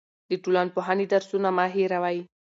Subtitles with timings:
[0.29, 2.19] د ټولنپوهنې درسونه مه هېروئ.